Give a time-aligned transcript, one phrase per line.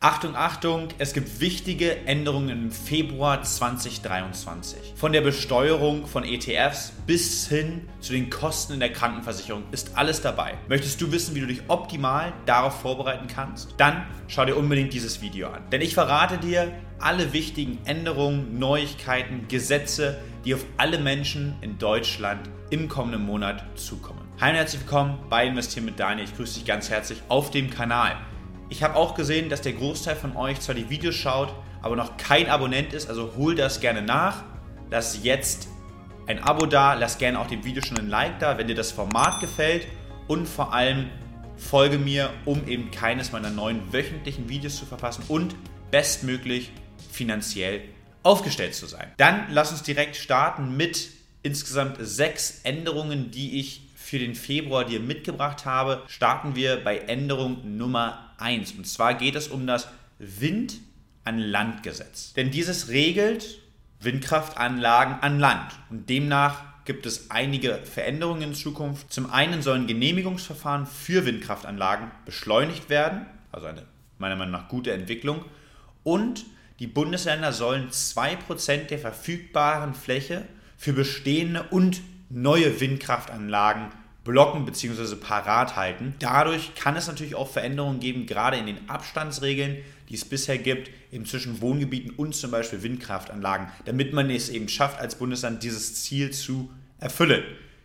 [0.00, 4.92] Achtung, Achtung, es gibt wichtige Änderungen im Februar 2023.
[4.94, 10.20] Von der Besteuerung von ETFs bis hin zu den Kosten in der Krankenversicherung ist alles
[10.20, 10.54] dabei.
[10.68, 13.74] Möchtest du wissen, wie du dich optimal darauf vorbereiten kannst?
[13.76, 15.68] Dann schau dir unbedingt dieses Video an.
[15.72, 22.48] Denn ich verrate dir alle wichtigen Änderungen, Neuigkeiten, Gesetze, die auf alle Menschen in Deutschland
[22.70, 24.20] im kommenden Monat zukommen.
[24.40, 26.28] Hi und herzlich willkommen bei Investieren mit Daniel.
[26.28, 28.16] Ich grüße dich ganz herzlich auf dem Kanal.
[28.70, 32.16] Ich habe auch gesehen, dass der Großteil von euch zwar die Videos schaut, aber noch
[32.18, 34.42] kein Abonnent ist, also hol das gerne nach.
[34.90, 35.68] Lass jetzt
[36.26, 38.92] ein Abo da, lass gerne auch dem Video schon ein Like da, wenn dir das
[38.92, 39.86] Format gefällt
[40.26, 41.06] und vor allem
[41.56, 45.54] folge mir, um eben keines meiner neuen wöchentlichen Videos zu verpassen und
[45.90, 46.70] bestmöglich
[47.10, 47.80] finanziell
[48.22, 49.10] aufgestellt zu sein.
[49.16, 51.08] Dann lass uns direkt starten mit
[51.42, 57.76] insgesamt sechs Änderungen, die ich für den Februar dir mitgebracht habe, starten wir bei Änderung
[57.76, 58.72] Nummer 1.
[58.72, 59.86] Und zwar geht es um das
[60.18, 60.78] Wind
[61.24, 62.32] an Land Gesetz.
[62.32, 63.60] Denn dieses regelt
[64.00, 65.72] Windkraftanlagen an Land.
[65.90, 69.12] Und demnach gibt es einige Veränderungen in Zukunft.
[69.12, 73.82] Zum einen sollen Genehmigungsverfahren für Windkraftanlagen beschleunigt werden, also eine
[74.16, 75.44] meiner Meinung nach gute Entwicklung.
[76.02, 76.46] Und
[76.78, 80.44] die Bundesländer sollen 2% der verfügbaren Fläche
[80.78, 83.88] für bestehende und neue Windkraftanlagen
[84.28, 85.16] blocken bzw.
[85.16, 86.14] parat halten.
[86.18, 89.78] Dadurch kann es natürlich auch Veränderungen geben, gerade in den Abstandsregeln,
[90.10, 94.68] die es bisher gibt, eben zwischen Wohngebieten und zum Beispiel Windkraftanlagen, damit man es eben
[94.68, 96.70] schafft, als Bundesland dieses Ziel zu
[97.00, 97.42] erfüllen.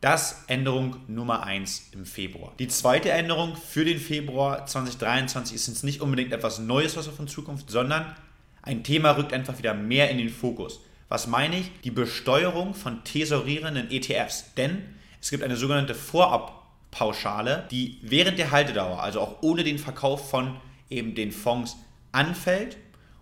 [0.00, 2.52] Das Änderung Nummer 1 im Februar.
[2.58, 7.20] Die zweite Änderung für den Februar 2023 ist jetzt nicht unbedingt etwas Neues, was auf
[7.20, 8.12] uns Zukunft, sondern
[8.60, 10.80] ein Thema rückt einfach wieder mehr in den Fokus.
[11.08, 11.70] Was meine ich?
[11.84, 14.52] Die Besteuerung von tesorierenden ETFs.
[14.56, 14.82] Denn
[15.24, 20.58] es gibt eine sogenannte Vorabpauschale, die während der Haltedauer, also auch ohne den Verkauf von
[20.90, 21.78] eben den Fonds,
[22.12, 22.76] anfällt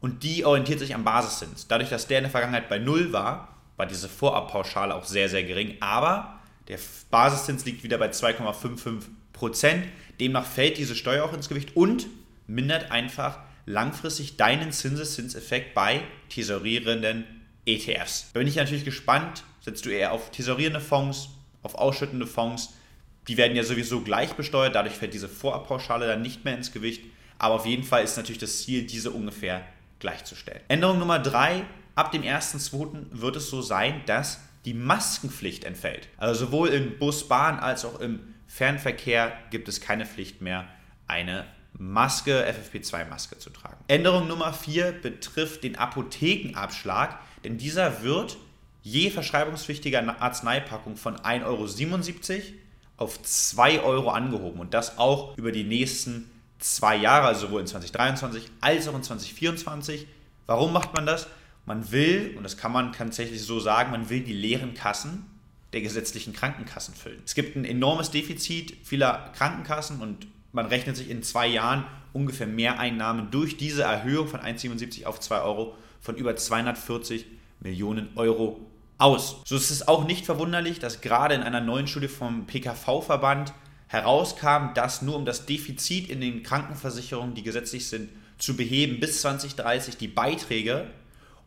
[0.00, 1.68] und die orientiert sich am Basiszins.
[1.68, 5.44] Dadurch, dass der in der Vergangenheit bei Null war, war diese Vorabpauschale auch sehr, sehr
[5.44, 5.76] gering.
[5.78, 6.80] Aber der
[7.12, 9.02] Basiszins liegt wieder bei 2,55
[9.32, 9.86] Prozent.
[10.18, 12.08] Demnach fällt diese Steuer auch ins Gewicht und
[12.48, 17.24] mindert einfach langfristig deinen Zinseszinseffekt bei tesorierenden
[17.66, 18.32] ETFs.
[18.32, 19.44] Da bin ich natürlich gespannt.
[19.60, 21.28] Setzt du eher auf tesorierende Fonds,
[21.64, 22.74] auf ausschüttende Fonds.
[23.26, 27.02] Die werden ja sowieso gleich besteuert, dadurch fällt diese Vorabpauschale dann nicht mehr ins Gewicht.
[27.38, 29.64] Aber auf jeden Fall ist natürlich das Ziel, diese ungefähr
[29.98, 30.60] gleichzustellen.
[30.68, 31.64] Änderung Nummer drei:
[31.96, 33.06] Ab dem 1.2.
[33.10, 36.08] wird es so sein, dass die Maskenpflicht entfällt.
[36.16, 40.66] Also sowohl im Bus, Bahn als auch im Fernverkehr gibt es keine Pflicht mehr,
[41.06, 41.44] eine
[41.76, 43.76] Maske, FFP2-Maske zu tragen.
[43.88, 48.36] Änderung Nummer 4 betrifft den Apothekenabschlag, denn dieser wird
[48.84, 52.42] je verschreibungspflichtiger Arzneipackung von 1,77 Euro
[52.96, 56.30] auf 2 Euro angehoben und das auch über die nächsten
[56.60, 60.06] zwei Jahre, also sowohl in 2023 als auch in 2024.
[60.46, 61.26] Warum macht man das?
[61.66, 65.26] Man will, und das kann man tatsächlich so sagen, man will die leeren Kassen
[65.72, 67.22] der gesetzlichen Krankenkassen füllen.
[67.24, 72.46] Es gibt ein enormes Defizit vieler Krankenkassen und man rechnet sich in zwei Jahren ungefähr
[72.46, 77.26] Mehreinnahmen durch diese Erhöhung von 1,77 auf 2 Euro von über 240
[77.60, 78.60] Millionen Euro
[78.98, 79.36] aus.
[79.44, 83.52] So ist es auch nicht verwunderlich, dass gerade in einer neuen Studie vom PKV-Verband
[83.88, 89.20] herauskam, dass nur um das Defizit in den Krankenversicherungen, die gesetzlich sind, zu beheben, bis
[89.20, 90.90] 2030 die Beiträge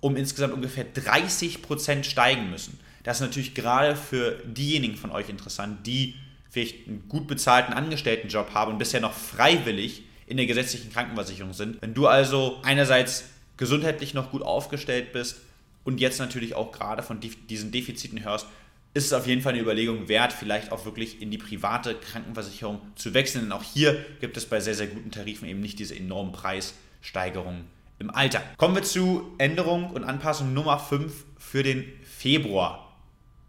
[0.00, 2.78] um insgesamt ungefähr 30 Prozent steigen müssen.
[3.02, 6.14] Das ist natürlich gerade für diejenigen von euch interessant, die
[6.50, 11.80] vielleicht einen gut bezahlten Angestelltenjob haben und bisher noch freiwillig in der gesetzlichen Krankenversicherung sind.
[11.82, 13.24] Wenn du also einerseits
[13.56, 15.40] gesundheitlich noch gut aufgestellt bist,
[15.86, 18.46] und jetzt natürlich auch gerade von diesen Defiziten hörst,
[18.92, 22.80] ist es auf jeden Fall eine Überlegung wert, vielleicht auch wirklich in die private Krankenversicherung
[22.96, 23.44] zu wechseln.
[23.44, 27.66] Denn auch hier gibt es bei sehr, sehr guten Tarifen eben nicht diese enormen Preissteigerungen
[28.00, 28.42] im Alter.
[28.56, 32.96] Kommen wir zu Änderung und Anpassung Nummer 5 für den Februar.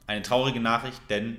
[0.05, 1.37] Eine traurige Nachricht, denn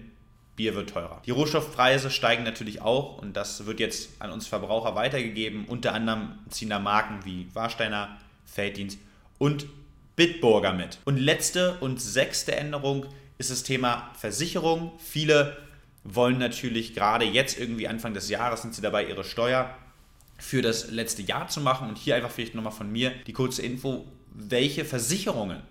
[0.57, 1.23] Bier wird teurer.
[1.27, 5.67] Die Rohstoffpreise steigen natürlich auch und das wird jetzt an uns Verbraucher weitergegeben.
[5.67, 8.99] Unter anderem ziehen da Marken wie Warsteiner, Felddienst
[9.39, 9.67] und
[10.19, 10.99] Bitburger mit.
[11.05, 13.07] Und letzte und sechste Änderung
[13.39, 14.91] ist das Thema Versicherung.
[14.99, 15.57] Viele
[16.03, 19.73] wollen natürlich gerade jetzt irgendwie Anfang des Jahres sind sie dabei, ihre Steuer
[20.37, 21.89] für das letzte Jahr zu machen.
[21.89, 25.63] Und hier einfach vielleicht nochmal von mir die kurze Info, welche Versicherungen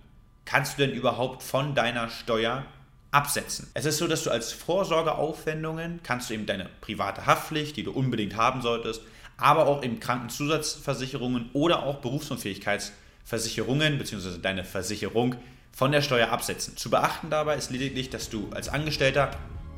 [0.45, 2.63] kannst du denn überhaupt von deiner Steuer
[3.11, 3.69] absetzen?
[3.73, 7.91] Es ist so, dass du als Vorsorgeaufwendungen kannst du eben deine private Haftpflicht, die du
[7.91, 9.01] unbedingt haben solltest,
[9.35, 14.37] aber auch eben Krankenzusatzversicherungen oder auch Berufsunfähigkeitsversicherungen Versicherungen bzw.
[14.41, 15.35] deine Versicherung
[15.73, 16.77] von der Steuer absetzen.
[16.77, 19.31] Zu beachten dabei ist lediglich, dass du als Angestellter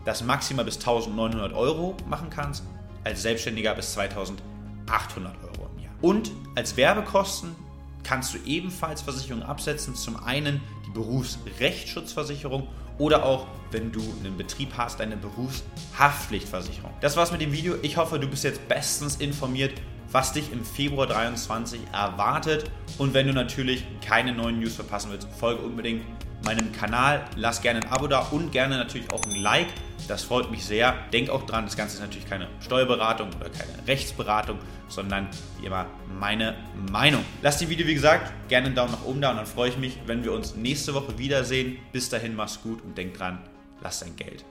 [0.06, 2.64] das maximal bis 1900 Euro machen kannst,
[3.04, 5.94] als Selbstständiger bis 2800 Euro im Jahr.
[6.00, 7.56] Und als Werbekosten
[8.04, 9.96] kannst du ebenfalls Versicherungen absetzen.
[9.96, 12.68] Zum einen die Berufsrechtsschutzversicherung
[13.00, 16.94] oder auch, wenn du einen Betrieb hast, eine Berufshaftpflichtversicherung.
[17.02, 17.78] Das war's mit dem Video.
[17.82, 19.74] Ich hoffe, du bist jetzt bestens informiert,
[20.12, 22.70] was dich im Februar 23 erwartet.
[22.98, 26.04] Und wenn du natürlich keine neuen News verpassen willst, folge unbedingt
[26.46, 27.26] meinem Kanal.
[27.36, 29.68] Lass gerne ein Abo da und gerne natürlich auch ein Like.
[30.08, 30.96] Das freut mich sehr.
[31.12, 34.58] Denk auch dran, das Ganze ist natürlich keine Steuerberatung oder keine Rechtsberatung,
[34.88, 35.28] sondern
[35.60, 35.86] wie immer
[36.20, 36.56] meine
[36.92, 37.24] Meinung.
[37.42, 39.78] Lass dem Video, wie gesagt, gerne einen Daumen nach oben da und dann freue ich
[39.78, 41.78] mich, wenn wir uns nächste Woche wiedersehen.
[41.92, 43.40] Bis dahin, mach's gut und denk dran,
[43.82, 44.46] lass dein Geld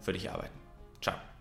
[0.00, 0.54] für dich arbeiten.
[1.00, 1.20] Ciao.